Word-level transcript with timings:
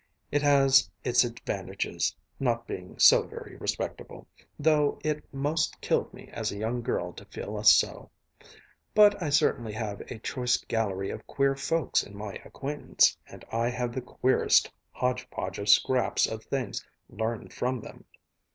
It 0.31 0.41
has 0.41 0.89
its 1.03 1.23
advantages, 1.23 2.15
not 2.39 2.65
being 2.65 2.97
so 2.97 3.21
very 3.21 3.55
respectable, 3.57 4.27
though 4.57 4.97
it 5.03 5.31
'most 5.31 5.79
killed 5.79 6.11
me 6.11 6.27
as 6.29 6.51
a 6.51 6.57
young 6.57 6.81
girl 6.81 7.13
to 7.13 7.25
feel 7.25 7.55
us 7.55 7.71
so. 7.75 8.09
But 8.95 9.21
I 9.21 9.29
certainly 9.29 9.73
have 9.73 10.01
a 10.09 10.17
choice 10.17 10.57
gallery 10.57 11.11
of 11.11 11.27
queer 11.27 11.55
folks 11.55 12.01
in 12.01 12.17
my 12.17 12.33
acquaintance, 12.43 13.15
and 13.29 13.45
I 13.51 13.69
have 13.69 13.93
the 13.93 14.01
queerest 14.01 14.71
hodge 14.91 15.29
podge 15.29 15.59
of 15.59 15.69
scraps 15.69 16.25
of 16.25 16.45
things 16.45 16.83
learned 17.07 17.53
from 17.53 17.81
them. 17.81 18.05